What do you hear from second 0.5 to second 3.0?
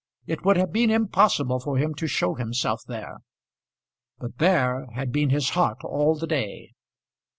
have been impossible for him to show himself